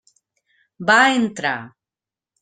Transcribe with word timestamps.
Va 0.89 0.95
entrar. 1.17 1.51